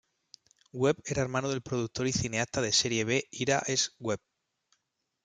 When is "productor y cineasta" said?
1.61-2.59